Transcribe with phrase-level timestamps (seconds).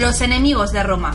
[0.00, 1.14] Los enemigos de Roma.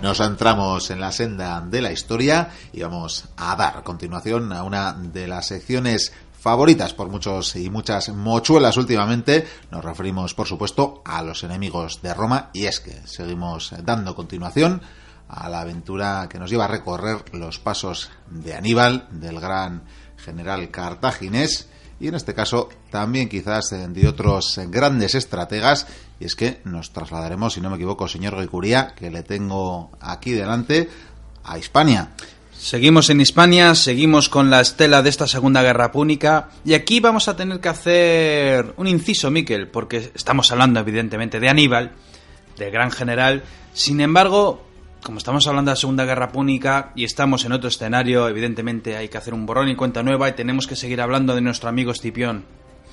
[0.00, 4.94] Nos entramos en la senda de la historia y vamos a dar continuación a una
[4.94, 9.46] de las secciones favoritas por muchos y muchas mochuelas últimamente.
[9.70, 14.80] Nos referimos, por supuesto, a los enemigos de Roma y es que seguimos dando continuación
[15.28, 19.82] a la aventura que nos lleva a recorrer los pasos de Aníbal, del gran
[20.16, 21.68] general cartaginés,
[21.98, 25.86] y en este caso también quizás de otros grandes estrategas,
[26.20, 30.32] y es que nos trasladaremos, si no me equivoco, señor Guicuría, que le tengo aquí
[30.32, 30.88] delante,
[31.44, 32.10] a Hispania.
[32.58, 37.28] Seguimos en Hispania, seguimos con la estela de esta Segunda Guerra Púnica y aquí vamos
[37.28, 41.92] a tener que hacer un inciso, Miquel, porque estamos hablando evidentemente de Aníbal,
[42.56, 43.44] de gran general.
[43.74, 44.65] Sin embargo,
[45.06, 49.08] como estamos hablando de la Segunda Guerra Púnica y estamos en otro escenario, evidentemente hay
[49.08, 51.92] que hacer un borrón y cuenta nueva y tenemos que seguir hablando de nuestro amigo
[51.92, 52.44] Escipión.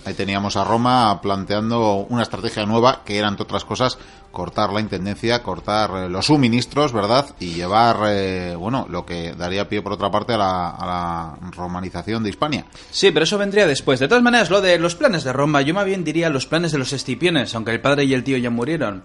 [0.06, 3.98] Ahí teníamos a Roma planteando una estrategia nueva que era, entre otras cosas,
[4.32, 7.34] cortar la intendencia, cortar eh, los suministros, ¿verdad?
[7.40, 11.52] Y llevar, eh, bueno, lo que daría pie, por otra parte, a la, a la,
[11.52, 12.66] romanización de Hispania.
[12.92, 14.00] Sí, pero eso vendría después.
[14.00, 16.74] De todas maneras, lo de los planes de Roma, yo más bien diría los planes
[16.74, 19.04] de los Escipiones, aunque el padre y el tío ya murieron.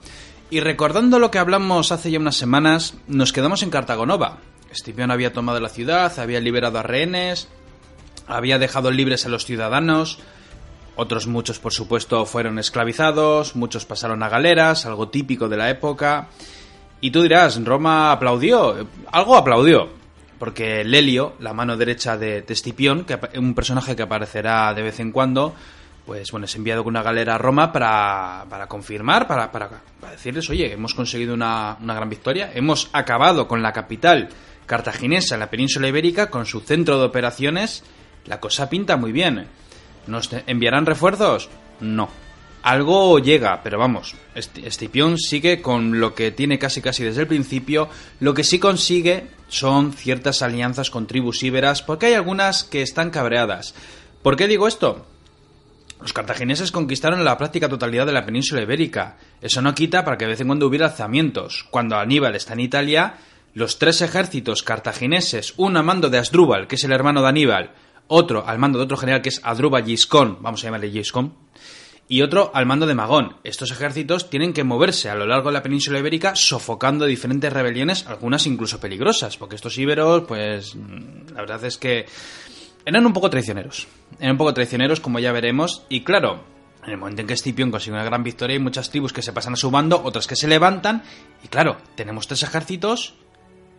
[0.51, 4.39] Y recordando lo que hablamos hace ya unas semanas, nos quedamos en Cartagonova.
[4.71, 7.49] Escipión había tomado la ciudad, había liberado a rehenes,
[8.27, 10.19] había dejado libres a los ciudadanos,
[10.97, 16.29] otros muchos por supuesto fueron esclavizados, muchos pasaron a galeras, algo típico de la época.
[17.03, 19.91] Y tú dirás, Roma aplaudió, algo aplaudió,
[20.39, 24.99] porque Lelio, la mano derecha de, de Escipión, que un personaje que aparecerá de vez
[24.99, 25.55] en cuando,
[26.09, 30.49] pues bueno, es enviado con una galera a Roma para, para confirmar, para, para, decirles,
[30.49, 34.31] oye, hemos conseguido una, una, gran victoria, hemos acabado con la capital
[34.65, 37.85] cartaginesa en la península ibérica, con su centro de operaciones,
[38.25, 39.49] la cosa pinta muy bien.
[40.07, 41.51] ¿Nos enviarán refuerzos?
[41.81, 42.09] No.
[42.63, 47.91] Algo llega, pero vamos, Escipión sigue con lo que tiene casi casi desde el principio,
[48.21, 53.11] lo que sí consigue son ciertas alianzas con tribus íberas, porque hay algunas que están
[53.11, 53.75] cabreadas.
[54.23, 55.05] ¿Por qué digo esto?
[56.01, 59.17] Los cartagineses conquistaron la práctica totalidad de la península ibérica.
[59.41, 61.67] Eso no quita para que de vez en cuando hubiera alzamientos.
[61.71, 63.15] Cuando Aníbal está en Italia,
[63.55, 67.73] los tres ejércitos cartagineses, uno a mando de Asdrúbal, que es el hermano de Aníbal,
[68.07, 71.35] otro al mando de otro general que es Adrúbal Giscón, vamos a llamarle Giscón,
[72.09, 73.37] y otro al mando de Magón.
[73.45, 78.07] Estos ejércitos tienen que moverse a lo largo de la península ibérica sofocando diferentes rebeliones,
[78.07, 82.07] algunas incluso peligrosas, porque estos íberos, pues la verdad es que
[82.85, 83.87] eran un poco traicioneros.
[84.19, 85.85] Eran un poco traicioneros, como ya veremos.
[85.89, 86.45] Y claro,
[86.85, 89.33] en el momento en que Escipión consigue una gran victoria, hay muchas tribus que se
[89.33, 91.03] pasan a su bando, otras que se levantan.
[91.45, 93.15] Y claro, tenemos tres ejércitos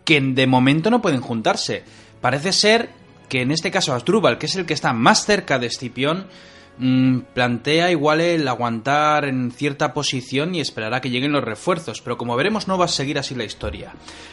[0.04, 1.84] que de momento no pueden juntarse.
[2.20, 2.90] Parece ser
[3.28, 6.26] que en este caso Asdrúbal, que es el que está más cerca de Escipión,
[7.34, 12.16] plantea igual el aguantar en cierta posición y esperar a que lleguen los refuerzos, pero
[12.16, 13.92] como veremos no va a seguir así la historia.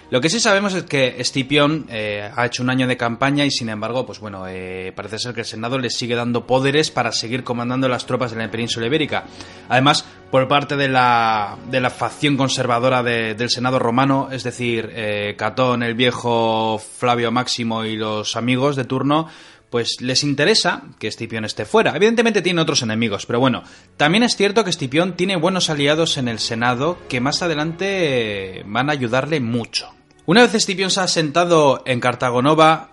[0.10, 3.52] Lo que sí sabemos es que Escipión eh, ha hecho un año de campaña y
[3.52, 7.12] sin embargo, pues bueno, eh, parece ser que el Senado le sigue dando poderes para
[7.12, 9.26] seguir comandando las tropas de la península ibérica.
[9.68, 14.90] Además, por parte de la, de la facción conservadora de, del Senado romano, es decir,
[14.94, 19.28] eh, Catón, el viejo Flavio Máximo y los amigos de turno,
[19.70, 21.96] pues les interesa que Escipión esté fuera.
[21.96, 23.64] Evidentemente tiene otros enemigos, pero bueno,
[23.98, 28.90] también es cierto que Escipión tiene buenos aliados en el Senado que más adelante van
[28.90, 29.94] a ayudarle mucho.
[30.26, 32.92] Una vez Escipión se ha sentado en Cartagonova,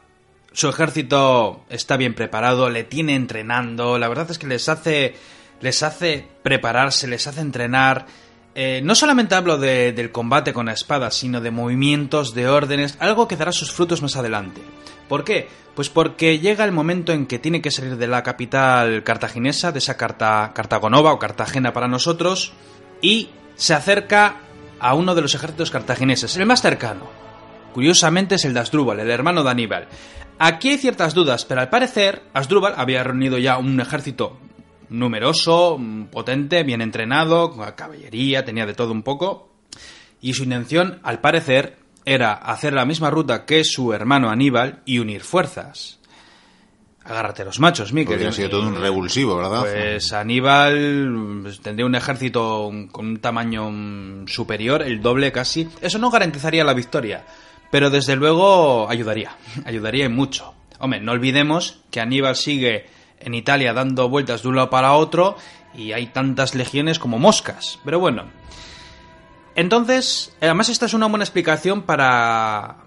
[0.53, 5.15] su ejército está bien preparado, le tiene entrenando, la verdad es que les hace
[5.61, 8.07] les hace prepararse, les hace entrenar.
[8.55, 12.97] Eh, no solamente hablo de, del combate con la espada, sino de movimientos, de órdenes,
[13.01, 14.61] algo que dará sus frutos más adelante.
[15.09, 15.49] ¿Por qué?
[15.75, 19.79] Pues porque llega el momento en que tiene que salir de la capital cartaginesa, de
[19.79, 22.53] esa carta, Cartagonova o Cartagena para nosotros,
[23.03, 24.37] y se acerca
[24.79, 27.09] a uno de los ejércitos cartagineses, el más cercano.
[27.73, 29.89] Curiosamente es el de Asdrúbal, el hermano de Aníbal.
[30.39, 34.39] Aquí hay ciertas dudas, pero al parecer Asdrúbal había reunido ya un ejército
[34.89, 39.51] numeroso, potente, bien entrenado, con caballería, tenía de todo un poco,
[40.21, 44.99] y su intención, al parecer, era hacer la misma ruta que su hermano Aníbal y
[44.99, 45.99] unir fuerzas.
[47.05, 47.93] Agárrate los machos.
[47.93, 49.61] Porque ha sido todo un revulsivo, ¿verdad?
[49.61, 55.69] Pues Aníbal pues, tendría un ejército con un tamaño superior, el doble casi.
[55.83, 57.27] Eso no garantizaría la victoria,
[57.71, 59.37] pero desde luego ayudaría,
[59.67, 60.55] ayudaría mucho.
[60.79, 62.87] Hombre, no olvidemos que Aníbal sigue
[63.25, 65.37] en Italia dando vueltas de un lado para otro
[65.75, 67.79] y hay tantas legiones como moscas.
[67.85, 68.25] Pero bueno,
[69.55, 72.85] entonces, además esta es una buena explicación para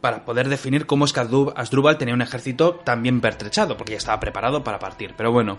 [0.00, 3.98] para poder definir cómo es que Asdrúbal tenía un ejército tan bien pertrechado, porque ya
[3.98, 5.14] estaba preparado para partir.
[5.16, 5.58] Pero bueno,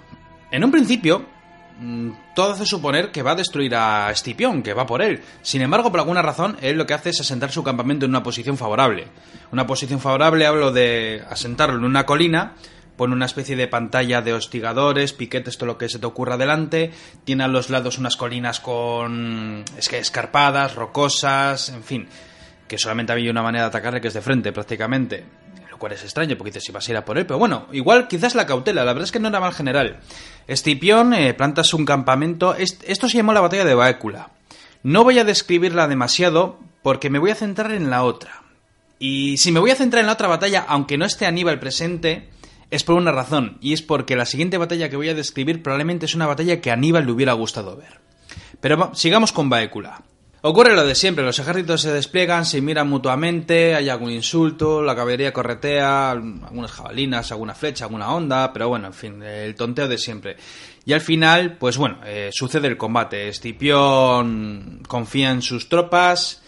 [0.51, 1.25] en un principio,
[1.79, 5.21] mm, todo hace suponer que va a destruir a Escipión, que va por él.
[5.41, 8.23] Sin embargo, por alguna razón, él lo que hace es asentar su campamento en una
[8.23, 9.07] posición favorable.
[9.51, 12.55] Una posición favorable hablo de asentarlo en una colina,
[13.01, 16.91] pone una especie de pantalla de hostigadores, piquetes, todo lo que se te ocurra delante,
[17.23, 22.07] tiene a los lados unas colinas con es que escarpadas, rocosas, en fin,
[22.67, 25.23] que solamente había una manera de atacarle que es de frente prácticamente.
[25.71, 27.65] Lo cual es extraño porque dices si vas a ir a por él, pero bueno,
[27.71, 29.99] igual quizás la cautela, la verdad es que no era mal general.
[30.45, 34.29] Escipión eh, plantas un campamento, esto se llamó la batalla de Baécula.
[34.83, 38.43] No voy a describirla demasiado porque me voy a centrar en la otra.
[38.99, 42.29] Y si me voy a centrar en la otra batalla, aunque no esté Aníbal presente,
[42.71, 46.05] es por una razón, y es porque la siguiente batalla que voy a describir probablemente
[46.05, 47.99] es una batalla que Aníbal le hubiera gustado ver.
[48.59, 50.01] Pero sigamos con Baécula.
[50.43, 54.95] Ocurre lo de siempre, los ejércitos se despliegan, se miran mutuamente, hay algún insulto, la
[54.95, 59.99] caballería corretea, algunas jabalinas, alguna flecha, alguna onda, pero bueno, en fin, el tonteo de
[59.99, 60.37] siempre.
[60.83, 63.27] Y al final, pues bueno, eh, sucede el combate.
[63.27, 66.40] Escipión confía en sus tropas,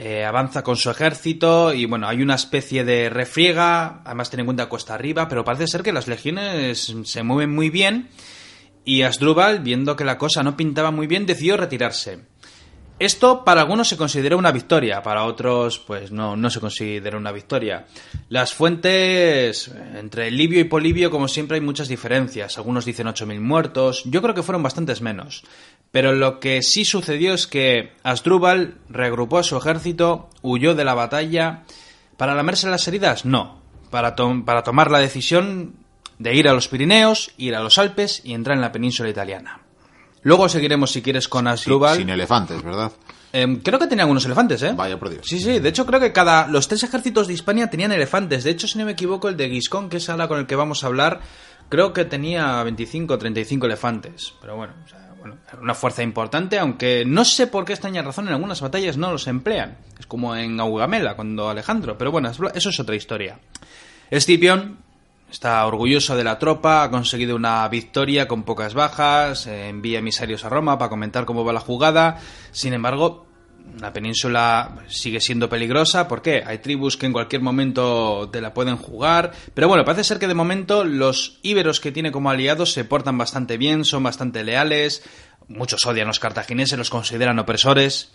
[0.00, 4.46] eh, avanza con su ejército y bueno, hay una especie de refriega, además ten en
[4.46, 8.08] cuenta cuesta arriba, pero parece ser que las legiones se mueven muy bien
[8.84, 12.20] y Asdrúbal, viendo que la cosa no pintaba muy bien, decidió retirarse.
[13.00, 17.32] Esto para algunos se considera una victoria, para otros pues no, no se considera una
[17.32, 17.86] victoria.
[18.28, 24.04] Las fuentes entre Libio y Polibio como siempre hay muchas diferencias, algunos dicen 8.000 muertos,
[24.04, 25.42] yo creo que fueron bastantes menos.
[25.90, 30.94] Pero lo que sí sucedió es que Asdrúbal reagrupó a su ejército, huyó de la
[30.94, 31.64] batalla.
[32.16, 33.24] ¿Para lamerse las heridas?
[33.24, 33.58] No.
[33.90, 34.14] Para,
[34.44, 35.74] para tomar la decisión
[36.18, 39.60] de ir a los Pirineos, ir a los Alpes y entrar en la península italiana.
[40.22, 41.96] Luego seguiremos, si quieres, con Asdrúbal.
[41.96, 42.92] sin elefantes, ¿verdad?
[43.32, 44.72] Em, creo que tenía algunos elefantes, ¿eh?
[44.74, 45.26] Vaya por Dios.
[45.26, 46.48] Sí, sí, de hecho creo que cada...
[46.48, 48.44] Los tres ejércitos de Hispania tenían elefantes.
[48.44, 50.56] De hecho, si no me equivoco, el de Giscón, que es ahora con el que
[50.56, 51.20] vamos a hablar,
[51.68, 54.34] creo que tenía 25 o 35 elefantes.
[54.40, 54.74] Pero bueno,
[55.18, 59.10] bueno, una fuerza importante, aunque no sé por qué extraña razón en algunas batallas no
[59.10, 59.78] los emplean.
[59.98, 61.98] Es como en Augamela, cuando Alejandro.
[61.98, 63.38] Pero bueno, eso es otra historia.
[64.10, 64.78] Escipión
[65.30, 70.44] Está orgulloso de la tropa, ha conseguido una victoria con pocas bajas, eh, envía emisarios
[70.46, 72.18] a Roma para comentar cómo va la jugada.
[72.50, 73.26] Sin embargo,
[73.80, 76.08] la península sigue siendo peligrosa.
[76.08, 76.42] ¿Por qué?
[76.44, 79.32] Hay tribus que en cualquier momento te la pueden jugar.
[79.54, 83.18] Pero bueno, parece ser que de momento los íberos que tiene como aliados se portan
[83.18, 85.02] bastante bien, son bastante leales.
[85.48, 88.12] Muchos odian a los cartagineses, los consideran opresores.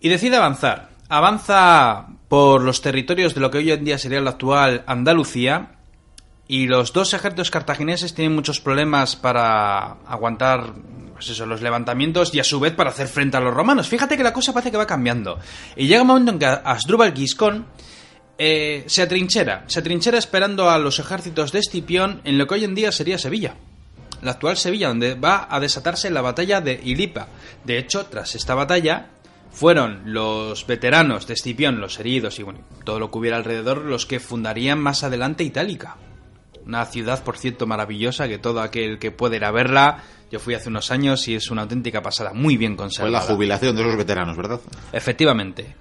[0.00, 0.90] Y decide avanzar.
[1.08, 5.79] Avanza por los territorios de lo que hoy en día sería la actual Andalucía
[6.50, 10.74] y los dos ejércitos cartagineses tienen muchos problemas para aguantar
[11.14, 13.86] pues los levantamientos y a su vez para hacer frente a los romanos.
[13.86, 15.38] Fíjate que la cosa parece que va cambiando.
[15.76, 17.66] Y llega un momento en que Asdrúbal Giscón
[18.36, 19.62] eh, se atrinchera.
[19.68, 23.16] Se atrinchera esperando a los ejércitos de Escipión en lo que hoy en día sería
[23.16, 23.54] Sevilla.
[24.20, 27.28] La actual Sevilla, donde va a desatarse la batalla de Ilipa.
[27.62, 29.10] De hecho, tras esta batalla,
[29.52, 34.04] fueron los veteranos de Escipión, los heridos y bueno, todo lo que hubiera alrededor, los
[34.04, 35.96] que fundarían más adelante Itálica.
[36.70, 40.54] Una ciudad, por cierto, maravillosa, que todo aquel que pueda ir a verla, yo fui
[40.54, 43.10] hace unos años y es una auténtica pasada, muy bien conservada.
[43.10, 44.60] La jubilación de los veteranos, ¿verdad?
[44.92, 45.74] Efectivamente.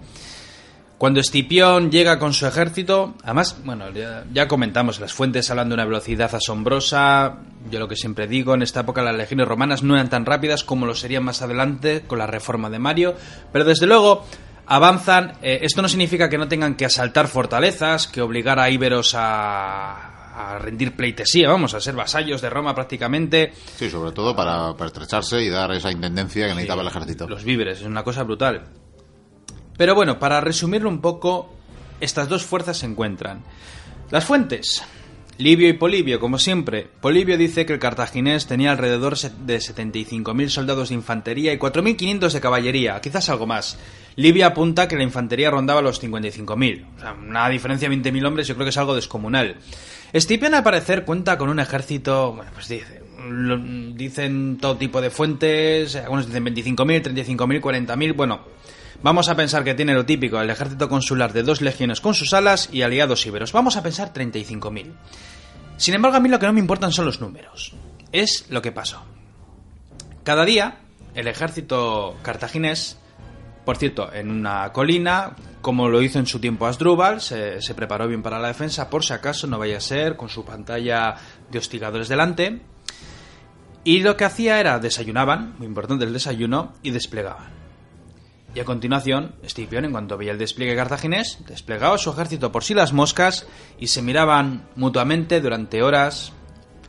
[0.97, 3.85] Cuando Escipión llega con su ejército, además, bueno,
[4.33, 7.37] ya, comentamos, las fuentes hablan de una velocidad asombrosa.
[7.69, 10.63] Yo lo que siempre digo, en esta época las legiones romanas no eran tan rápidas
[10.63, 13.13] como lo serían más adelante con la reforma de Mario,
[13.53, 14.25] pero desde luego
[14.65, 15.33] avanzan.
[15.43, 20.18] Eh, esto no significa que no tengan que asaltar fortalezas, que obligar a íberos a,
[20.39, 23.51] a rendir pleitesía, vamos, a ser vasallos de Roma prácticamente.
[23.75, 27.27] Sí, sobre todo para, estrecharse y dar esa intendencia que necesitaba el ejército.
[27.27, 28.63] Los víveres, es una cosa brutal.
[29.77, 31.53] Pero bueno, para resumirlo un poco,
[31.99, 33.43] estas dos fuerzas se encuentran.
[34.11, 34.81] Las fuentes.
[35.37, 36.87] Livio y Polibio, como siempre.
[37.01, 42.41] Polibio dice que el cartaginés tenía alrededor de 75.000 soldados de infantería y 4.500 de
[42.41, 43.77] caballería, quizás algo más.
[44.15, 46.85] Livio apunta que la infantería rondaba los 55.000.
[46.97, 49.55] O sea, una diferencia de 20.000 hombres yo creo que es algo descomunal.
[50.15, 53.01] Stipian al parecer cuenta con un ejército, bueno, pues dice,
[53.95, 58.41] dicen todo tipo de fuentes, algunos dicen 25.000, 35.000, 40.000, bueno,
[59.03, 62.33] vamos a pensar que tiene lo típico, el ejército consular de dos legiones con sus
[62.33, 64.93] alas y aliados íberos, vamos a pensar 35.000.
[65.77, 67.73] Sin embargo, a mí lo que no me importan son los números,
[68.11, 69.03] es lo que pasó.
[70.23, 70.79] Cada día,
[71.13, 72.97] el ejército cartaginés
[73.69, 78.23] por cierto, en una colina, como lo hizo en su tiempo Asdrúbal, se, preparó bien
[78.23, 81.15] para la defensa, por si acaso no vaya a ser, con su pantalla
[81.51, 82.61] de hostigadores delante.
[83.83, 87.59] Y lo que hacía era desayunaban, muy importante el desayuno, y desplegaban.
[88.55, 92.73] Y a continuación, Escipión, en cuanto veía el despliegue cartaginés, desplegaba su ejército por sí
[92.73, 93.45] las moscas
[93.79, 96.33] y se miraban mutuamente durante horas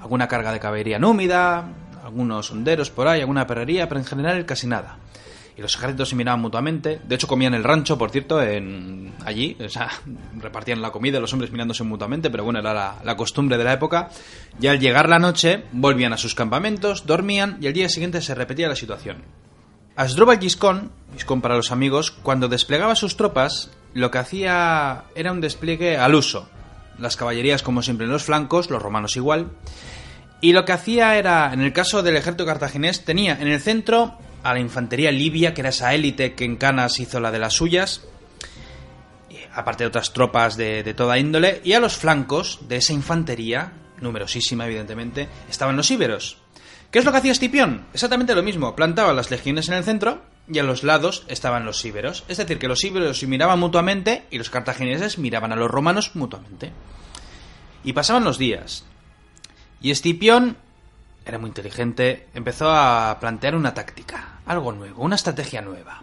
[0.00, 1.69] alguna carga de caballería númida,
[2.03, 4.99] algunos honderos por ahí, alguna perrería, pero en general casi nada.
[5.57, 7.00] Y los ejércitos se miraban mutuamente.
[7.04, 9.57] De hecho, comían el rancho, por cierto, en allí.
[9.64, 9.90] O sea,
[10.38, 13.73] repartían la comida, los hombres mirándose mutuamente, pero bueno, era la, la costumbre de la
[13.73, 14.11] época.
[14.61, 18.35] Y al llegar la noche, volvían a sus campamentos, dormían y al día siguiente se
[18.35, 19.19] repetía la situación.
[19.97, 25.40] Asdrúbal Giscón, Giscón para los amigos, cuando desplegaba sus tropas, lo que hacía era un
[25.40, 26.49] despliegue al uso.
[26.99, 29.50] Las caballerías, como siempre, en los flancos, los romanos igual.
[30.40, 34.16] Y lo que hacía era, en el caso del ejército cartaginés, tenía en el centro
[34.42, 37.54] a la infantería libia, que era esa élite que en Canas hizo la de las
[37.54, 38.02] suyas,
[39.54, 44.66] aparte de otras tropas de, toda índole, y a los flancos de esa infantería, numerosísima
[44.66, 46.38] evidentemente, estaban los íberos.
[46.90, 47.87] ¿Qué es lo que hacía Escipión?
[47.92, 51.85] Exactamente lo mismo, plantaba las legiones en el centro y a los lados estaban los
[51.85, 52.25] íberos.
[52.26, 56.12] Es decir, que los íberos se miraban mutuamente y los cartagineses miraban a los romanos
[56.14, 56.73] mutuamente.
[57.85, 58.85] Y pasaban los días.
[59.80, 60.56] Y Escipión
[61.30, 66.02] era muy inteligente, empezó a plantear una táctica, algo nuevo, una estrategia nueva.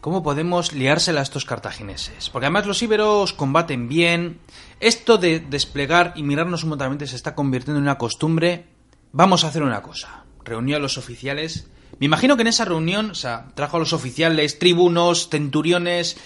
[0.00, 2.30] ¿Cómo podemos liársela a estos cartagineses?
[2.30, 4.38] Porque además los íberos combaten bien.
[4.80, 8.66] Esto de desplegar y mirarnos mutuamente se está convirtiendo en una costumbre.
[9.12, 10.24] Vamos a hacer una cosa.
[10.44, 11.66] Reunió a los oficiales.
[11.98, 16.16] Me imagino que en esa reunión, o sea, trajo a los oficiales, tribunos, centuriones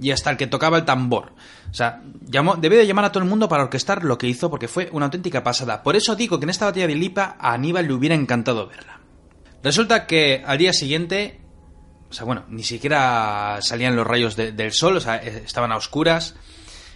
[0.00, 1.32] y hasta el que tocaba el tambor.
[1.70, 4.50] O sea, llamó, debió de llamar a todo el mundo para orquestar lo que hizo
[4.50, 5.82] porque fue una auténtica pasada.
[5.82, 9.00] Por eso digo que en esta batalla de Lipa a Aníbal le hubiera encantado verla.
[9.62, 11.40] Resulta que al día siguiente,
[12.10, 15.76] o sea, bueno, ni siquiera salían los rayos de, del sol, o sea, estaban a
[15.76, 16.36] oscuras.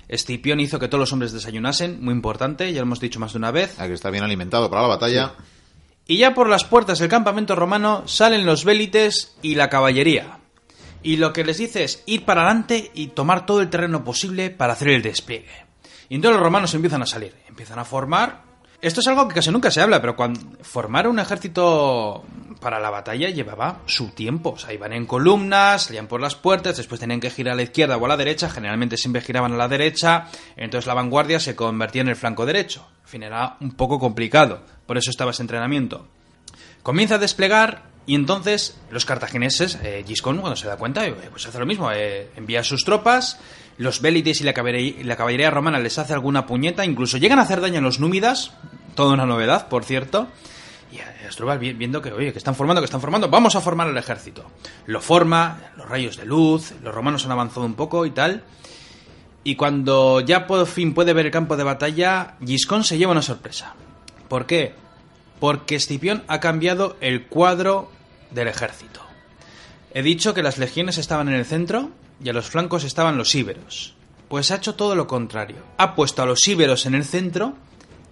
[0.09, 3.39] Escipión hizo que todos los hombres desayunasen, muy importante, ya lo hemos dicho más de
[3.39, 3.79] una vez.
[3.79, 5.35] Hay que estar bien alimentado para la batalla.
[5.37, 5.45] Sí.
[6.11, 10.40] Y ya por las puertas del campamento romano salen los vélites y la caballería.
[11.03, 14.51] Y lo que les dice es ir para adelante y tomar todo el terreno posible
[14.51, 15.67] para hacer el despliegue.
[16.09, 18.43] Y entonces los romanos empiezan a salir, empiezan a formar.
[18.83, 22.25] Esto es algo que casi nunca se habla, pero cuando formar un ejército
[22.61, 24.51] para la batalla llevaba su tiempo.
[24.51, 27.63] O sea, iban en columnas, salían por las puertas, después tenían que girar a la
[27.63, 28.51] izquierda o a la derecha.
[28.51, 30.27] Generalmente siempre giraban a la derecha,
[30.57, 32.87] entonces la vanguardia se convertía en el flanco derecho.
[33.03, 36.07] En fin, era un poco complicado, por eso estaba ese entrenamiento.
[36.83, 41.47] Comienza a desplegar y entonces los cartagineses, eh, Giscón, cuando se da cuenta, eh, pues
[41.47, 43.39] hace lo mismo, eh, envía sus tropas,
[43.79, 47.79] los vélites y la caballería, romana les hace alguna puñeta, incluso llegan a hacer daño
[47.79, 48.51] a los númidas,
[48.97, 50.27] toda una novedad, por cierto.
[50.91, 53.97] Y Asdrúbal viendo que, oye, que están formando, que están formando, vamos a formar el
[53.97, 54.45] ejército.
[54.87, 58.43] Lo forma, los rayos de luz, los romanos han avanzado un poco y tal.
[59.45, 63.23] Y cuando ya por fin puede ver el campo de batalla, Giscón se lleva una
[63.23, 63.77] sorpresa.
[64.29, 64.75] ¿Por qué?
[65.39, 67.89] Porque Escipión ha cambiado el cuadro
[68.31, 69.01] del ejército.
[69.93, 71.91] He dicho que las legiones estaban en el centro
[72.23, 73.95] y a los flancos estaban los íberos.
[74.29, 75.65] Pues ha hecho todo lo contrario.
[75.79, 77.55] Ha puesto a los íberos en el centro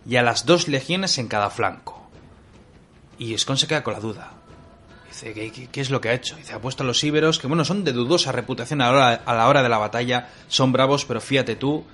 [0.06, 2.08] y a las dos legiones en cada flanco.
[3.18, 4.32] Y Escón se queda con la duda.
[5.08, 6.36] Dice, ¿qué, qué, qué es lo que ha hecho?
[6.36, 9.22] Dice, ha puesto a los íberos, que bueno, son de dudosa reputación a la, hora,
[9.24, 11.84] a la hora de la batalla, son bravos, pero fíjate tú,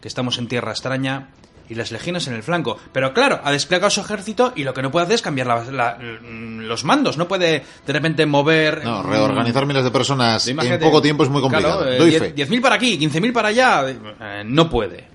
[0.00, 1.28] que estamos en tierra extraña,
[1.68, 2.78] y las legiones en el flanco.
[2.92, 5.64] Pero claro, ha desplegado su ejército y lo que no puede hacer es cambiar la,
[5.64, 7.16] la, los mandos.
[7.16, 8.84] No puede de repente mover.
[8.84, 11.78] No, reorganizar miles de personas en poco tiempo es muy complicado.
[11.80, 12.34] Claro, eh, Doy 10, fe.
[12.34, 13.84] 10.000 para aquí, 15.000 para allá.
[13.88, 15.08] Eh, no puede.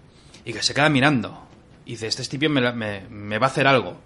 [0.46, 1.48] Y que se queda mirando.
[1.86, 3.98] Y dice: Este Escipión me, me, me va a hacer algo.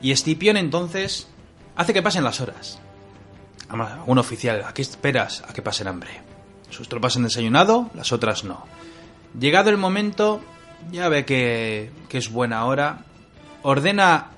[0.00, 1.28] Y Escipión entonces
[1.76, 2.78] hace que pasen las horas.
[4.06, 5.42] Un oficial, ¿a qué esperas?
[5.48, 6.10] A que pasen hambre.
[6.70, 8.64] Sus tropas han desayunado, las otras no.
[9.38, 10.40] Llegado el momento,
[10.90, 13.04] ya ve que, que, es buena hora,
[13.62, 14.30] ordena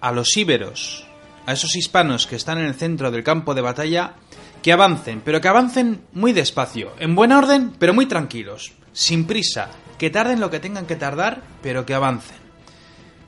[0.00, 1.06] a los íberos,
[1.46, 4.14] a esos hispanos que están en el centro del campo de batalla,
[4.62, 9.70] que avancen, pero que avancen muy despacio, en buena orden, pero muy tranquilos, sin prisa,
[9.98, 12.38] que tarden lo que tengan que tardar, pero que avancen.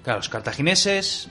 [0.02, 1.28] Claro, los cartagineses...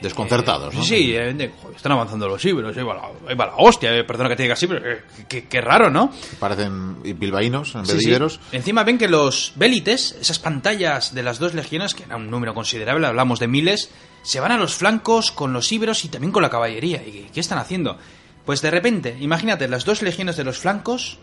[0.00, 0.84] Desconcertados, eh, ¿no?
[0.84, 4.28] Sí, eh, están avanzando los íberos, ahí va la, ahí va la hostia, eh, perdona
[4.28, 4.82] que te diga así, pero
[5.28, 6.10] qué raro, ¿no?
[6.38, 8.08] Parecen bilbaínos en vez Sí, de sí.
[8.10, 8.40] iberos.
[8.52, 12.54] Encima ven que los vélites, esas pantallas de las dos legiones, que era un número
[12.54, 13.90] considerable, hablamos de miles,
[14.22, 17.02] se van a los flancos con los íberos y también con la caballería.
[17.06, 17.96] ¿Y qué están haciendo?
[18.44, 21.18] Pues de repente, imagínate, las dos legiones de los flancos,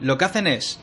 [0.00, 0.80] lo que hacen es,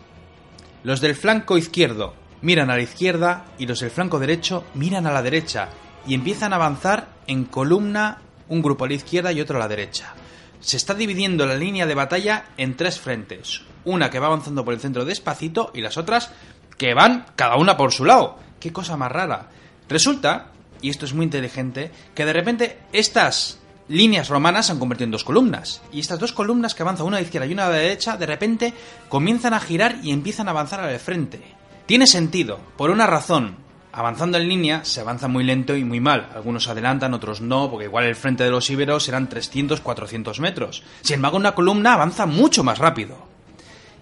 [0.84, 5.12] los del flanco izquierdo miran a la izquierda y los del flanco derecho miran a
[5.12, 5.70] la derecha
[6.07, 9.67] y empiezan a avanzar en columna un grupo a la izquierda y otro a la
[9.67, 10.13] derecha.
[10.59, 13.62] Se está dividiendo la línea de batalla en tres frentes.
[13.83, 16.31] Una que va avanzando por el centro despacito y las otras
[16.77, 18.38] que van cada una por su lado.
[18.59, 19.50] Qué cosa más rara.
[19.88, 20.47] Resulta,
[20.81, 25.12] y esto es muy inteligente, que de repente estas líneas romanas se han convertido en
[25.12, 25.81] dos columnas.
[25.91, 28.17] Y estas dos columnas que avanzan una a la izquierda y una a la derecha,
[28.17, 28.74] de repente
[29.09, 31.41] comienzan a girar y empiezan a avanzar al frente.
[31.85, 33.57] Tiene sentido, por una razón.
[33.98, 36.30] Avanzando en línea se avanza muy lento y muy mal.
[36.36, 40.84] Algunos adelantan, otros no, porque igual el frente de los íberos eran 300-400 metros.
[41.00, 43.25] Sin embargo, una columna avanza mucho más rápido.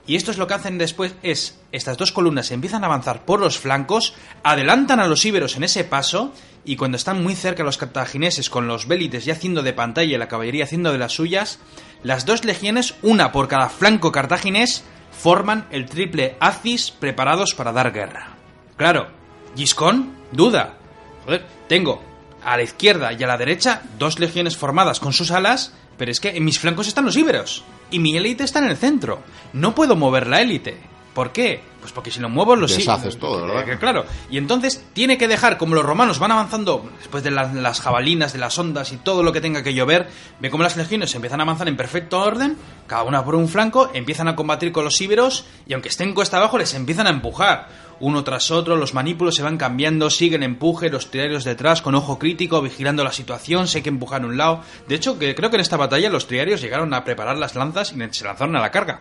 [0.08, 3.40] Y esto es lo que hacen después, es, estas dos columnas empiezan a avanzar por
[3.40, 6.34] los flancos, adelantan a los íberos en ese paso,
[6.66, 10.18] y cuando están muy cerca los cartagineses con los bélites ya haciendo de pantalla y
[10.18, 11.60] la caballería haciendo de las suyas,
[12.02, 17.94] las dos legiones, una por cada flanco cartaginés, forman el triple Acis preparados para dar
[17.94, 18.36] guerra.
[18.76, 19.23] Claro,
[19.56, 20.78] Giscón duda.
[21.26, 22.02] Joder, tengo
[22.44, 26.20] a la izquierda y a la derecha dos legiones formadas con sus alas, pero es
[26.20, 29.22] que en mis flancos están los íberos y mi élite está en el centro.
[29.54, 30.78] No puedo mover la élite.
[31.14, 31.62] ¿Por qué?
[31.80, 33.78] Pues porque si lo muevo los Deshaces todo, ¿verdad?
[33.80, 34.06] Claro.
[34.32, 38.34] Y entonces tiene que dejar, como los romanos van avanzando después de las, las, jabalinas,
[38.34, 40.08] de las ondas y todo lo que tenga que llover,
[40.40, 43.92] ve cómo las legiones empiezan a avanzar en perfecto orden, cada una por un flanco,
[43.94, 47.68] empiezan a combatir con los íberos y aunque estén cuesta abajo les empiezan a empujar.
[48.00, 52.18] Uno tras otro, los manípulos se van cambiando, siguen empuje, los triarios detrás con ojo
[52.18, 54.62] crítico, vigilando la situación, sé que empujan un lado.
[54.88, 57.94] De hecho, que creo que en esta batalla los triarios llegaron a preparar las lanzas
[57.94, 59.00] y se lanzaron a la carga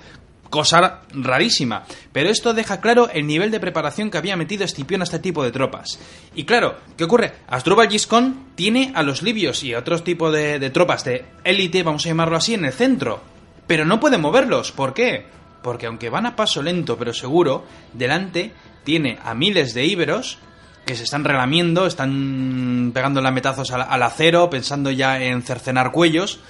[0.53, 1.85] cosa rarísima.
[2.13, 5.43] Pero esto deja claro el nivel de preparación que había metido Escipión a este tipo
[5.43, 5.99] de tropas.
[6.35, 7.33] Y claro, ¿qué ocurre?
[7.49, 11.83] Asdrúbal Giscón tiene a los libios y a otros tipos de, de tropas de élite,
[11.83, 13.23] vamos a llamarlo así, en el centro.
[13.67, 14.73] Pero no puede moverlos.
[14.73, 15.25] ¿Por qué?
[15.63, 18.53] Porque aunque van a paso lento pero seguro, delante
[18.85, 20.39] tiene a miles de íberos
[20.85, 26.41] que se están relamiendo, están pegando lametazos al, al acero, pensando ya en cercenar cuellos.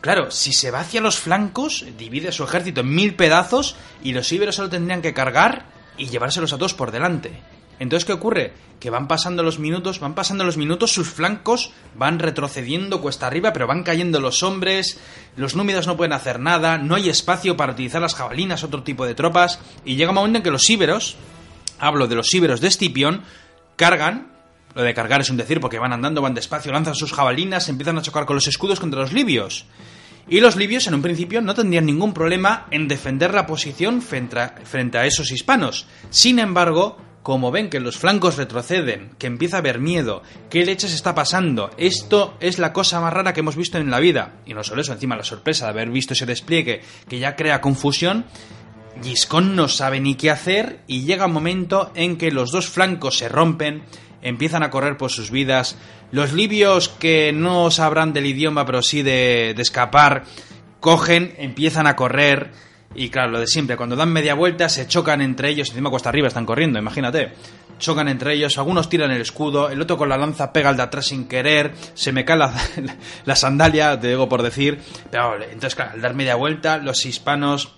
[0.00, 4.32] Claro, si se va hacia los flancos, divide su ejército en mil pedazos y los
[4.32, 5.66] íberos solo tendrían que cargar
[5.98, 7.42] y llevárselos a todos por delante.
[7.78, 8.52] Entonces, ¿qué ocurre?
[8.78, 13.52] Que van pasando los minutos, van pasando los minutos, sus flancos van retrocediendo cuesta arriba,
[13.52, 14.98] pero van cayendo los hombres,
[15.36, 19.06] los númidos no pueden hacer nada, no hay espacio para utilizar las jabalinas, otro tipo
[19.06, 21.16] de tropas, y llega un momento en que los íberos,
[21.78, 23.22] hablo de los íberos de Escipión,
[23.76, 24.29] cargan,
[24.74, 27.98] lo de cargar es un decir porque van andando, van despacio, lanzan sus jabalinas, empiezan
[27.98, 29.66] a chocar con los escudos contra los libios.
[30.28, 34.38] Y los libios en un principio no tendrían ningún problema en defender la posición frente
[34.38, 35.86] a, esos hispanos.
[36.10, 40.94] Sin embargo, como ven que los flancos retroceden, que empieza a haber miedo, qué leches
[40.94, 44.54] está pasando, esto es la cosa más rara que hemos visto en la vida, y
[44.54, 48.24] no solo eso, encima la sorpresa de haber visto ese despliegue que ya crea confusión,
[49.02, 53.18] Giscón no sabe ni qué hacer y llega un momento en que los dos flancos
[53.18, 53.82] se rompen,
[54.22, 55.76] empiezan a correr por sus vidas,
[56.12, 60.24] los libios que no sabrán del idioma pero sí de, de escapar,
[60.80, 62.50] cogen, empiezan a correr,
[62.94, 66.08] y claro, lo de siempre, cuando dan media vuelta se chocan entre ellos, encima cuesta
[66.08, 67.32] arriba están corriendo, imagínate.
[67.78, 70.82] Chocan entre ellos, algunos tiran el escudo, el otro con la lanza pega al de
[70.82, 72.36] atrás sin querer, se me cae
[73.24, 74.80] la, sandalia, te digo por decir.
[75.10, 77.74] Pero entonces, claro, al dar media vuelta, los hispanos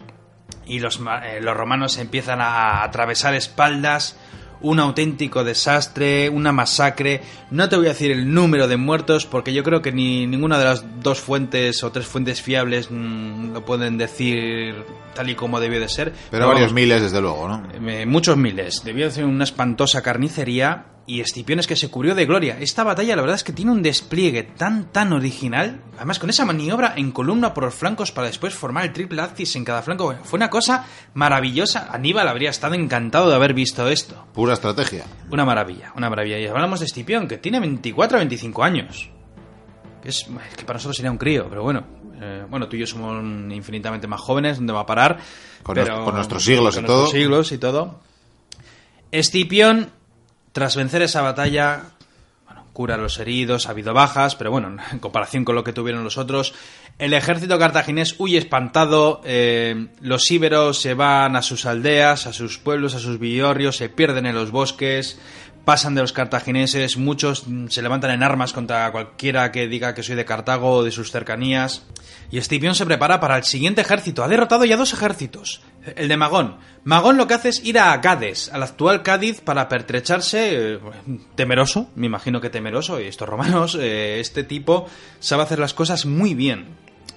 [0.67, 4.17] y los, eh, los romanos empiezan a atravesar espaldas,
[4.63, 7.21] un auténtico desastre, una masacre.
[7.51, 10.59] No te voy a decir el número de muertos porque yo creo que ni ninguna
[10.59, 15.61] de las dos fuentes o tres fuentes fiables mmm, lo pueden decir tal y como
[15.61, 16.13] debió de ser.
[16.13, 17.91] Pero, Pero varios vamos, miles, desde luego, ¿no?
[17.91, 18.83] Eh, muchos miles.
[18.85, 22.59] Debió de ser una espantosa carnicería y Escipión es que se cubrió de gloria.
[22.61, 26.45] Esta batalla la verdad es que tiene un despliegue tan tan original, además con esa
[26.45, 30.15] maniobra en columna por los flancos para después formar el triple axis en cada flanco,
[30.25, 31.89] fue una cosa maravillosa.
[31.91, 34.27] Aníbal habría estado encantado de haber visto esto.
[34.33, 35.05] Pura estrategia.
[35.31, 36.39] Una maravilla, una maravilla.
[36.39, 39.11] Y hablamos de Escipión, que tiene 24 o 25 años.
[40.05, 41.85] Es, es que para nosotros sería un crío, pero bueno,
[42.21, 43.21] eh, bueno, tú y yo somos
[43.53, 45.19] infinitamente más jóvenes, ¿dónde va a parar?
[45.63, 46.97] Con, pero, los, con nuestros siglos con y todo.
[46.99, 48.01] Nuestros siglos y todo.
[49.11, 49.91] Escipión
[50.53, 51.83] tras vencer esa batalla,
[52.47, 55.73] bueno, cura a los heridos, ha habido bajas, pero bueno, en comparación con lo que
[55.73, 56.55] tuvieron los otros,
[56.99, 62.59] el ejército cartaginés huye espantado, eh, los íberos se van a sus aldeas, a sus
[62.59, 65.19] pueblos, a sus villorrios, se pierden en los bosques,
[65.65, 70.17] pasan de los cartagineses, muchos se levantan en armas contra cualquiera que diga que soy
[70.17, 71.85] de Cartago o de sus cercanías.
[72.31, 74.25] Y Escipión se prepara para el siguiente ejército.
[74.25, 75.61] Ha derrotado ya dos ejércitos.
[75.97, 76.57] El de Magón.
[76.85, 80.75] Magón lo que hace es ir a Cádiz, al actual Cádiz, para pertrecharse.
[80.75, 80.81] Eh,
[81.35, 83.01] temeroso, me imagino que temeroso.
[83.01, 84.87] Y estos romanos, eh, este tipo
[85.21, 86.67] sabe hacer las cosas muy bien.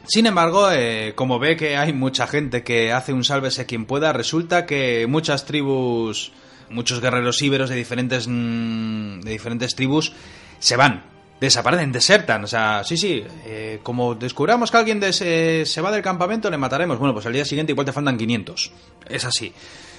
[0.07, 4.13] Sin embargo, eh, como ve que hay mucha gente que hace un sálvese quien pueda,
[4.13, 6.31] resulta que muchas tribus
[6.69, 10.13] muchos guerreros íberos de diferentes mm, de diferentes tribus
[10.59, 11.14] se van
[11.45, 16.01] desaparecen desertan o sea sí sí eh, como descubramos que alguien de se, va del
[16.01, 18.71] campamento le mataremos bueno pues al día siguiente igual te faltan 500
[19.09, 19.53] es así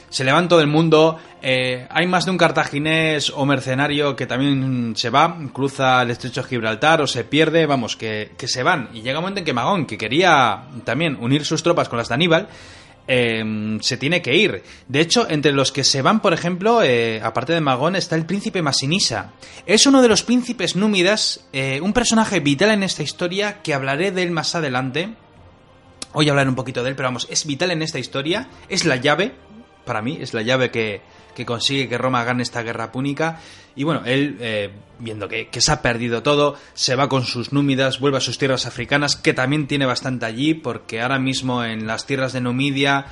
[0.08, 1.18] se le va en todo el mundo.
[1.42, 6.42] eh, hay más de un cartaginés o mercenario que también se va, cruza el estrecho
[6.42, 8.88] de Gibraltar o se pierde, vamos, que, que se van.
[8.94, 12.08] Y llega un momento en que Magón, que quería también unir sus tropas con las
[12.08, 12.48] de Aníbal,
[13.08, 14.62] eh, se tiene que ir.
[14.88, 18.26] De hecho, entre los que se van, por ejemplo, eh, aparte de Magón, está el
[18.26, 19.32] príncipe Masinisa.
[19.66, 24.10] Es uno de los príncipes númidas, eh, un personaje vital en esta historia que hablaré
[24.10, 25.14] de él más adelante.
[26.12, 28.48] Hoy hablaré un poquito de él, pero vamos, es vital en esta historia.
[28.68, 29.34] Es la llave,
[29.84, 31.02] para mí, es la llave que,
[31.36, 33.38] que consigue que Roma gane esta guerra púnica.
[33.76, 37.52] Y bueno, él, eh, viendo que, que se ha perdido todo, se va con sus
[37.52, 41.86] númidas, vuelve a sus tierras africanas, que también tiene bastante allí, porque ahora mismo en
[41.86, 43.04] las tierras de Numidia,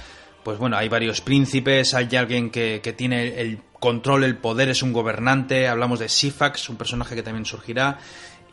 [0.42, 4.82] pues bueno, hay varios príncipes, hay alguien que, que tiene el control, el poder, es
[4.82, 7.98] un gobernante, hablamos de Sifax, un personaje que también surgirá.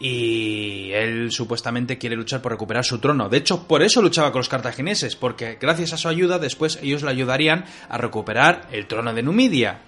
[0.04, 3.30] Y él supuestamente quiere luchar por recuperar su trono.
[3.30, 7.04] De hecho, por eso luchaba con los cartagineses, porque gracias a su ayuda, después ellos
[7.04, 9.82] le ayudarían a recuperar el trono de Numidia.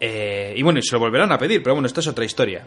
[0.00, 2.66] Eh, y bueno, y se lo volverán a pedir, pero bueno, esto es otra historia.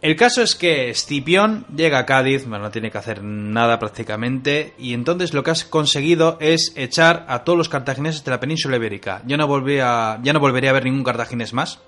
[0.00, 4.74] El caso es que Escipión llega a Cádiz, bueno, no tiene que hacer nada prácticamente,
[4.78, 8.76] y entonces lo que has conseguido es echar a todos los cartagineses de la península
[8.76, 9.22] ibérica.
[9.26, 11.80] Ya no, volví a, ya no volvería a ver ningún cartaginés más.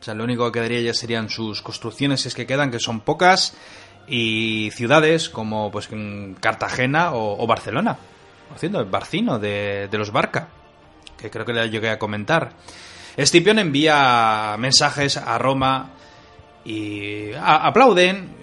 [0.00, 3.00] O sea, lo único que quedaría ya serían sus construcciones, es que quedan, que son
[3.00, 3.54] pocas,
[4.06, 7.98] y ciudades como pues en Cartagena o, o Barcelona.
[8.54, 10.48] Haciendo el Barcino de, de los Barca,
[11.18, 12.52] que creo que le llegué a comentar.
[13.16, 15.90] Escipión envía mensajes a Roma
[16.64, 18.36] y aplauden.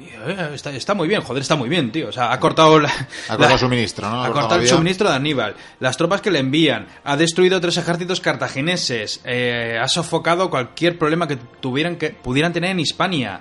[0.00, 2.08] Eh, Está, está muy bien, joder, está muy bien, tío.
[2.08, 4.22] O sea, ha cortado la, Ha cortado la- suministro, ¿no?
[4.22, 5.54] Ha Ha cortado el suministro de Aníbal.
[5.80, 6.86] Las tropas que le envían.
[7.04, 9.20] Ha destruido tres ejércitos cartagineses.
[9.24, 13.40] eh, ha sofocado cualquier problema que tuvieran que pudieran tener en Hispania.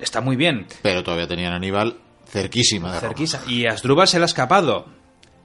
[0.00, 0.66] Está muy bien.
[0.82, 1.96] Pero todavía tenían a Aníbal
[2.28, 3.08] cerquísima de Roma.
[3.08, 3.40] Cerquisa.
[3.46, 4.86] Y Asdrúbal se le ha escapado.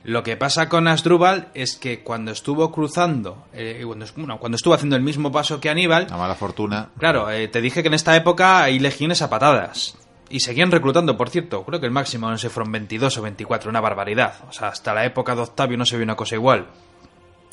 [0.04, 4.74] Lo que pasa con Asdrúbal es que cuando estuvo cruzando, eh, cuando, bueno, cuando estuvo
[4.74, 6.90] haciendo el mismo paso que Aníbal, La mala fortuna.
[6.98, 9.98] claro, eh, te dije que en esta época hay legiones a patadas.
[10.30, 11.64] Y seguían reclutando, por cierto.
[11.64, 14.34] Creo que el máximo no sé, fueron 22 o 24, una barbaridad.
[14.48, 16.68] O sea, hasta la época de Octavio no se vio una cosa igual.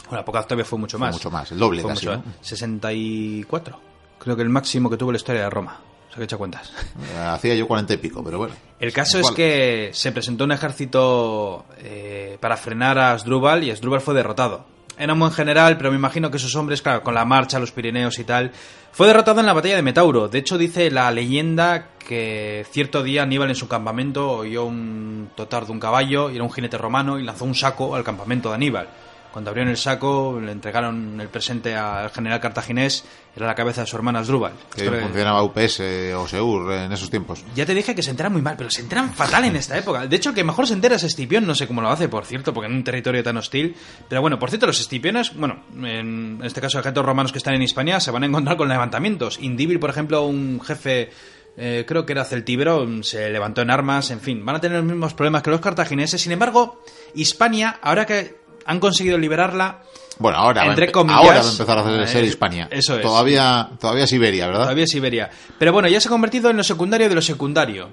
[0.04, 1.14] Bueno, la época de Octavio fue mucho Fue más.
[1.16, 2.24] mucho más, el doble Fue casi, mucho ¿no?
[2.26, 2.36] más.
[2.42, 3.80] 64.
[4.18, 5.80] Creo que el máximo que tuvo la historia de Roma.
[6.06, 6.72] O sea, que echa cuentas.
[7.14, 8.54] Eh, Hacía yo cuarenta y pico, pero bueno.
[8.78, 14.00] El caso es que se presentó un ejército eh, para frenar a Asdrúbal y Asdrúbal
[14.00, 14.64] fue derrotado.
[14.98, 18.18] Un buen general, pero me imagino que esos hombres, claro, con la marcha, los Pirineos
[18.18, 18.50] y tal,
[18.92, 20.28] fue derrotado en la batalla de Metauro.
[20.28, 25.66] De hecho, dice la leyenda que cierto día Aníbal en su campamento oyó un totar
[25.66, 28.54] de un caballo y era un jinete romano y lanzó un saco al campamento de
[28.54, 28.88] Aníbal.
[29.36, 33.04] Cuando abrieron el saco, le entregaron el presente al general cartaginés,
[33.36, 34.54] era la cabeza de su hermana Asdrúbal.
[34.74, 35.80] Que funcionaba UPS
[36.16, 37.44] o SEUR en esos tiempos.
[37.54, 40.06] ya te dije que se enteran muy mal, pero se enteran fatal en esta época.
[40.06, 42.24] De hecho, el que mejor se entera es Escipión, no sé cómo lo hace, por
[42.24, 43.76] cierto, porque en un territorio tan hostil.
[44.08, 47.60] Pero bueno, por cierto, los Escipiones, bueno, en este caso, ejércitos romanos que están en
[47.60, 49.38] Hispania se van a encontrar con levantamientos.
[49.38, 51.10] Indíbil, por ejemplo, un jefe,
[51.58, 54.86] eh, creo que era celtíbero, se levantó en armas, en fin, van a tener los
[54.86, 56.22] mismos problemas que los cartagineses.
[56.22, 56.82] Sin embargo,
[57.14, 59.80] Hispania, ahora que han conseguido liberarla,
[60.18, 62.68] Bueno, ahora, a Entre comillas, ahora va a empezar a hacer eh, ser Hispania.
[62.70, 63.02] eso es.
[63.02, 64.62] Todavía, todavía Siberia, ¿verdad?
[64.62, 65.30] Todavía Siberia.
[65.58, 67.88] Pero bueno, ya se ha convertido en lo secundario de lo secundario.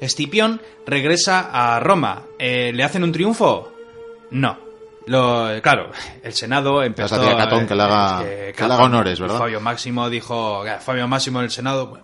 [0.00, 2.22] Escipión regresa a Roma.
[2.38, 3.72] Eh, ¿Le hacen un triunfo?
[4.30, 4.58] No.
[5.06, 5.90] Lo, claro,
[6.22, 7.20] el Senado empezó...
[7.20, 9.38] tía Catón que le haga- es que le haga honores, ¿verdad?
[9.38, 10.66] Fabio Máximo dijo...
[10.66, 11.98] eh, Fabio Máximo en el Senado...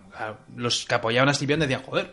[0.57, 2.13] los que apoyaban a Escipión decían, joder...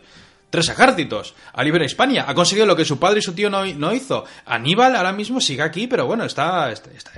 [0.50, 2.24] Tres ejércitos a libera Hispania.
[2.26, 4.24] Ha conseguido lo que su padre y su tío no, no hizo.
[4.46, 7.12] Aníbal ahora mismo sigue aquí, pero bueno, está, está,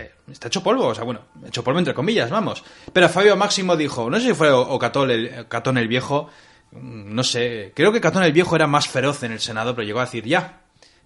[0.44, 0.88] hecho polvo.
[0.88, 2.64] O sea, bueno, hecho polvo entre comillas, vamos.
[2.92, 6.28] Pero Fabio Máximo dijo, no sé si fue o, Catón, el, Catón el Viejo,
[6.72, 9.86] mm, no sé, creo que Catón el Viejo era más feroz en el Senado, pero
[9.86, 10.62] llegó a decir ya.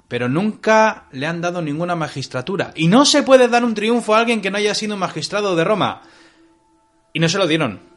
[0.08, 2.72] Pero nunca le han dado ninguna magistratura.
[2.74, 5.64] Y no se puede dar un triunfo a alguien que no haya sido magistrado de
[5.64, 6.02] Roma.
[7.12, 7.93] Y no se lo dieron.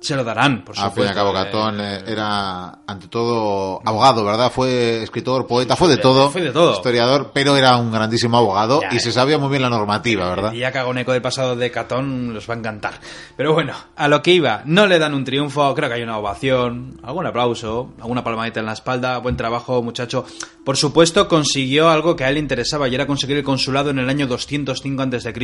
[0.00, 0.94] Se lo darán, por Al supuesto.
[0.94, 4.50] fin y al cabo, Eh, Catón eh, era, ante todo, abogado, ¿verdad?
[4.50, 6.30] Fue escritor, poeta, fue de todo.
[6.30, 6.72] Fue de todo.
[6.72, 9.00] Historiador, pero era un grandísimo abogado Ya, y eh.
[9.00, 10.52] se sabía muy bien la normativa, ¿verdad?
[10.54, 12.94] Y ya que hago un eco del pasado de Catón, los va a encantar.
[13.36, 16.16] Pero bueno, a lo que iba, no le dan un triunfo, creo que hay una
[16.16, 20.24] ovación, algún aplauso, alguna palmadita en la espalda, buen trabajo, muchacho.
[20.64, 24.08] Por supuesto, consiguió algo que a él interesaba y era conseguir el consulado en el
[24.08, 25.34] año 205 a.C.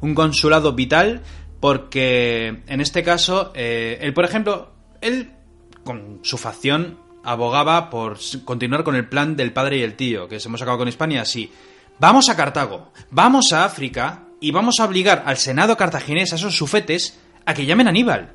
[0.00, 1.22] Un consulado vital
[1.60, 5.30] porque, en este caso, eh, él, por ejemplo, él,
[5.84, 10.40] con su facción, abogaba por continuar con el plan del padre y el tío, que
[10.40, 11.52] se hemos sacado con Hispania, sí.
[11.98, 16.56] Vamos a Cartago, vamos a África y vamos a obligar al Senado cartaginés, a esos
[16.56, 18.32] sufetes, a que llamen a Aníbal.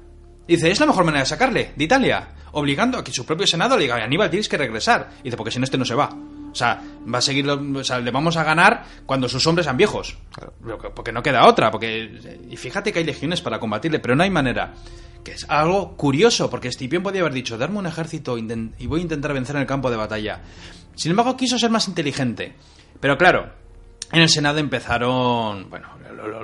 [0.47, 3.75] Dice, es la mejor manera de sacarle, de Italia, obligando a que su propio Senado
[3.75, 5.09] le diga, Aníbal, tienes que regresar.
[5.23, 6.15] Dice, porque si no, este no se va.
[6.56, 6.82] O sea,
[7.13, 10.18] va a seguir, o sea, le vamos a ganar cuando sus hombres sean viejos.
[10.96, 14.30] Porque no queda otra, porque y fíjate que hay legiones para combatirle, pero no hay
[14.30, 14.74] manera.
[15.22, 19.04] Que es algo curioso, porque Escipión podía haber dicho, darme un ejército y voy a
[19.04, 20.44] intentar vencer en el campo de batalla.
[20.96, 22.56] Sin embargo, quiso ser más inteligente.
[23.02, 23.52] Pero claro,
[24.13, 25.89] en el Senado empezaron, bueno,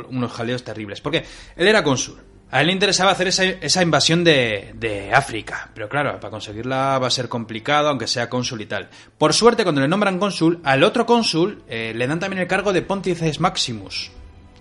[0.10, 1.24] unos jaleos terribles, porque
[1.56, 2.20] él era cónsul.
[2.52, 7.12] A él le interesaba hacer esa, invasión de, África, pero claro, para conseguirla va a
[7.12, 8.90] ser complicado, aunque sea cónsul y tal.
[9.18, 12.74] Por suerte, cuando le nombran cónsul, al otro cónsul eh, le dan también el cargo
[12.74, 14.12] de Pontifex Maximus,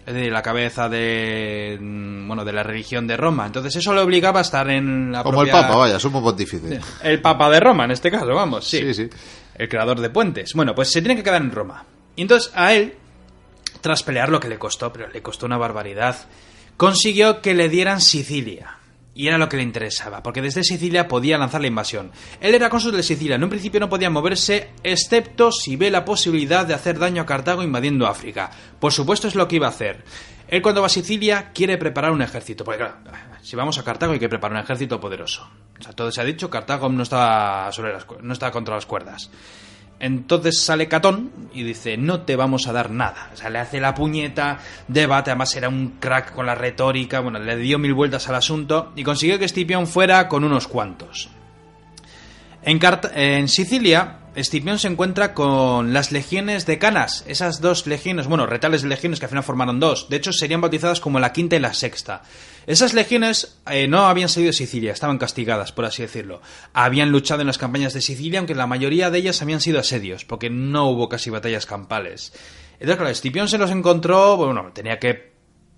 [0.06, 3.46] es decir, la cabeza de mm, bueno de la religión de Roma.
[3.46, 6.78] Entonces eso le obligaba a estar en la Como el Papa, vaya, sumo pontífice.
[7.02, 8.78] El Papa de Roma, en este caso, vamos, sí.
[8.78, 9.10] Sí, sí.
[9.56, 10.54] El creador de puentes.
[10.54, 11.84] Bueno, pues se tiene que quedar en Roma.
[12.14, 12.94] Y entonces a él,
[13.80, 16.16] tras pelear lo que le costó, pero le costó una barbaridad
[16.80, 18.78] consiguió que le dieran Sicilia.
[19.14, 22.10] Y era lo que le interesaba, porque desde Sicilia podía lanzar la invasión.
[22.40, 26.06] Él era cónsul de Sicilia, en un principio no podía moverse, excepto si ve la
[26.06, 28.50] posibilidad de hacer daño a Cartago invadiendo África.
[28.78, 30.04] Por supuesto es lo que iba a hacer.
[30.48, 32.96] Él cuando va a Sicilia quiere preparar un ejército, porque claro,
[33.42, 35.50] si vamos a Cartago hay que preparar un ejército poderoso.
[35.78, 38.86] O sea, todo se ha dicho, Cartago no está, sobre las, no está contra las
[38.86, 39.30] cuerdas.
[40.00, 43.30] Entonces sale Catón y dice, no te vamos a dar nada.
[43.34, 44.58] O sea, le hace la puñeta,
[44.88, 48.92] debate, además era un crack con la retórica, bueno, le dio mil vueltas al asunto
[48.96, 51.28] y consiguió que Escipión fuera con unos cuantos.
[52.62, 58.82] En, Sicilia, Escipión se encuentra con las legiones de Canas, esas dos legiones, bueno, retales
[58.82, 61.60] de legiones que al final formaron dos, de hecho serían bautizadas como la quinta y
[61.60, 62.22] la sexta.
[62.70, 66.40] Esas legiones eh, no habían salido de Sicilia, estaban castigadas, por así decirlo.
[66.72, 70.24] Habían luchado en las campañas de Sicilia, aunque la mayoría de ellas habían sido asedios,
[70.24, 72.32] porque no hubo casi batallas campales.
[72.74, 75.32] Entonces, claro, Escipión se los encontró, bueno, tenía que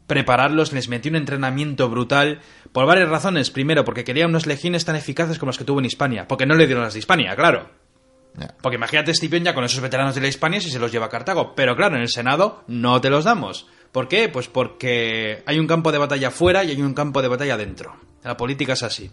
[0.07, 3.51] prepararlos, les metió un entrenamiento brutal, por varias razones.
[3.51, 6.55] Primero, porque quería unas legiones tan eficaces como las que tuvo en Hispania, porque no
[6.55, 7.71] le dieron las de Hispania, claro.
[8.61, 11.11] Porque imagínate Escipión ya con esos veteranos de la Hispania si se los lleva a
[11.11, 11.55] Cartago.
[11.55, 13.67] Pero claro, en el Senado no te los damos.
[13.93, 14.29] ¿Por qué?
[14.29, 17.95] Pues porque hay un campo de batalla fuera y hay un campo de batalla dentro.
[18.25, 19.11] La política es así.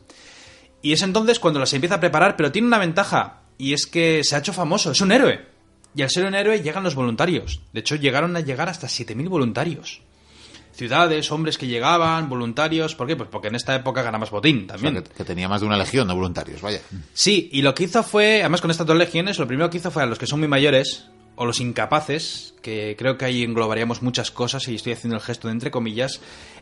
[0.81, 3.41] Y es entonces cuando las empieza a preparar, pero tiene una ventaja.
[3.57, 5.45] Y es que se ha hecho famoso, es un héroe.
[5.93, 7.61] Y al ser un héroe llegan los voluntarios.
[7.73, 10.01] De hecho, llegaron a llegar hasta 7.000 voluntarios
[10.79, 12.95] ciudades, hombres que llegaban, voluntarios.
[12.95, 13.17] ¿Por qué?
[13.17, 15.03] Pues porque en esta época gana más botín también.
[15.03, 16.79] que, tenía más de una legión de voluntarios, vaya.
[17.13, 19.91] Sí, y lo que hizo fue, además con estas dos legiones, lo primero que hizo
[19.91, 21.07] fue a los que son muy mayores,
[21.41, 25.47] o los incapaces, que creo que ahí englobaríamos muchas cosas, y estoy haciendo el gesto
[25.47, 26.19] de entre comillas,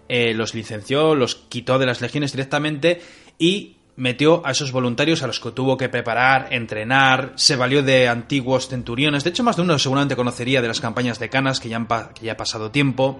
[0.08, 3.02] eh, los licenció, los quitó de las legiones directamente
[3.40, 8.08] y metió a esos voluntarios a los que tuvo que preparar, entrenar, se valió de
[8.08, 11.70] antiguos centuriones, de hecho más de uno seguramente conocería de las campañas de Canas, que
[11.70, 13.20] ya, han que ya ha pasado tiempo.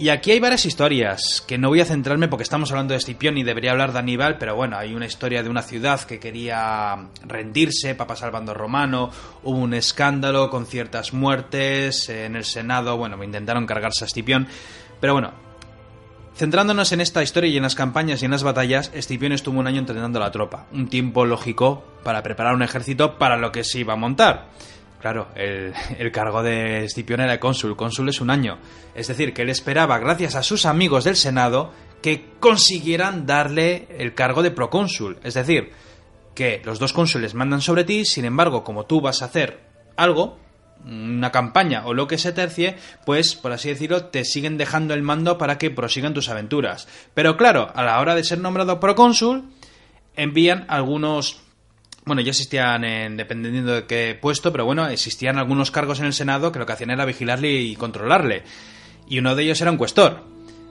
[0.00, 3.36] Y aquí hay varias historias, que no voy a centrarme porque estamos hablando de Escipión
[3.36, 7.08] y debería hablar de Aníbal, pero bueno, hay una historia de una ciudad que quería
[7.26, 9.10] rendirse para pasar al bando romano,
[9.42, 14.46] hubo un escándalo con ciertas muertes en el Senado, bueno, intentaron cargarse a Escipión,
[15.00, 15.32] pero bueno,
[16.36, 19.66] centrándonos en esta historia y en las campañas y en las batallas, Escipión estuvo un
[19.66, 23.64] año entrenando a la tropa, un tiempo lógico para preparar un ejército para lo que
[23.64, 24.46] se iba a montar.
[25.00, 28.58] Claro, el, cargo de Escipión era cónsul, cónsul es un año.
[28.94, 34.14] Es decir, que él esperaba, gracias a sus amigos del Senado, que consiguieran darle el
[34.14, 35.18] cargo de procónsul.
[35.22, 35.72] Es decir,
[36.34, 39.60] que los dos cónsules mandan sobre ti, sin embargo, como tú vas a hacer
[39.96, 40.38] algo,
[40.84, 45.02] una campaña o lo que se tercie, pues, por así decirlo, te siguen dejando el
[45.02, 46.86] mando para que prosigan tus aventuras.
[47.14, 49.50] Pero claro, a la hora de ser nombrado procónsul,
[50.14, 51.42] envían algunos
[52.08, 56.12] bueno, ya existían, en, dependiendo de qué puesto, pero bueno, existían algunos cargos en el
[56.12, 58.42] Senado que lo que hacían era vigilarle y controlarle.
[59.08, 60.24] Y uno de ellos era un cuestor,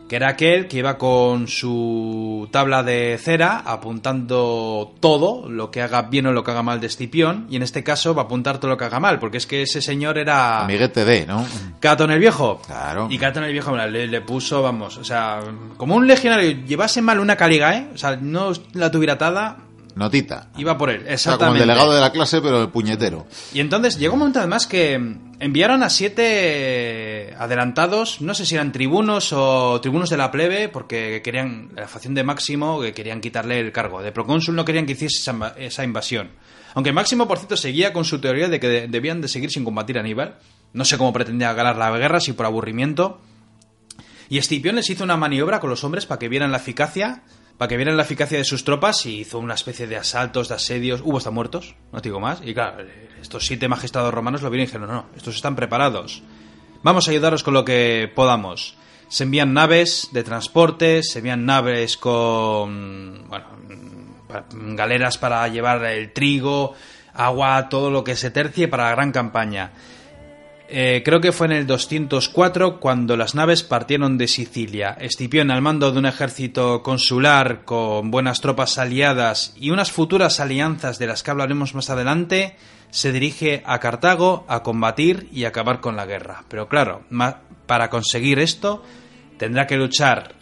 [0.08, 6.04] que era aquel que iba con su tabla de cera apuntando todo, lo que haga
[6.04, 8.58] bien o lo que haga mal de Escipión, y en este caso va a apuntar
[8.60, 10.63] todo lo que haga mal, porque es que ese señor era...
[10.63, 11.45] Amiguete de, ¿no?
[11.80, 12.62] Catón el Viejo.
[12.65, 13.08] Claro.
[13.10, 15.41] Y Catón el Viejo le, le, puso, vamos, o sea,
[15.78, 17.88] como un legionario llevase mal una caliga, ¿eh?
[17.93, 19.67] O sea, no la tuviera atada,
[19.98, 20.50] Notita.
[20.58, 21.46] Iba por él, exactamente.
[21.46, 23.26] como el delegado de la clase, pero el puñetero.
[23.52, 24.94] Y entonces llegó un momento además que
[25.40, 31.22] enviaron a siete adelantados, no sé si eran tribunos o tribunos de la plebe, porque
[31.24, 34.04] querían, la facción de Máximo, que querían quitarle el cargo.
[34.04, 36.30] De procónsul no querían que hiciese esa, invasión.
[36.76, 39.98] Aunque Máximo, por cierto, seguía con su teoría de que debían de seguir sin combatir
[39.98, 40.38] a Aníbal.
[40.74, 43.20] No sé cómo pretendía ganar la guerra, si por aburrimiento.
[44.30, 47.24] Y Escipión les hizo una maniobra con los hombres para que vieran la eficacia
[47.58, 50.56] para que vieran la eficacia de sus tropas y hizo una especie de asaltos, de
[50.56, 51.02] asedios.
[51.04, 52.41] Hubo hasta muertos, no digo más.
[52.43, 52.86] Y claro,
[53.22, 56.22] estos siete magistrados romanos lo vieron y dijeron, no, no, estos están preparados.
[56.84, 58.78] Vamos a ayudaros con lo que podamos.
[59.10, 63.48] Se envían naves de transporte, se envían naves con, bueno,
[64.76, 66.76] galeras para llevar el trigo,
[67.13, 69.72] agua, todo lo que se tercie para la gran campaña.
[70.70, 74.98] Eh, creo que fue en el 204 cuando las naves partieron de Sicilia.
[75.00, 81.00] Escipión, al mando de un ejército consular con buenas tropas aliadas y unas futuras alianzas
[81.00, 82.58] de las que hablaremos más adelante,
[82.90, 86.44] se dirige a Cartago a combatir y acabar con la guerra.
[86.50, 87.04] Pero claro,
[87.66, 88.84] para conseguir esto
[89.38, 90.36] tendrá que luchar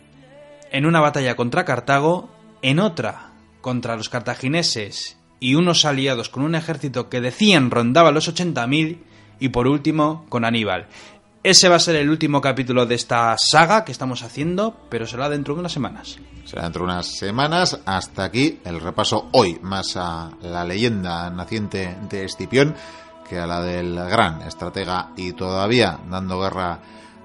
[0.71, 2.31] en una batalla contra Cartago,
[2.63, 8.33] en otra contra los cartagineses y unos aliados con un ejército que decían rondaba los
[8.33, 8.97] 80.000
[9.39, 10.87] y por último con Aníbal.
[11.43, 15.29] Ese va a ser el último capítulo de esta saga que estamos haciendo, pero será
[15.29, 16.17] dentro de unas semanas.
[16.43, 17.79] Será dentro de unas semanas.
[17.85, 22.73] Hasta aquí el repaso hoy más a la leyenda naciente de Escipión
[23.29, 26.79] que a la del gran estratega y todavía dando guerra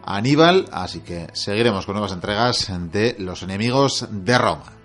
[0.04, 0.66] a Aníbal.
[0.70, 4.79] Así que seguiremos con nuevas entregas de los enemigos de Roma.